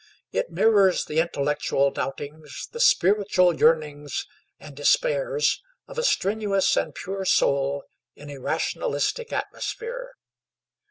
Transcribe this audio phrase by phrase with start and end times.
[0.31, 4.25] It mirrors the intellectual doubtings, the spiritual yearnings
[4.59, 7.83] and despairs of a strenuous and pure soul
[8.15, 10.15] in a rationalistic atmosphere.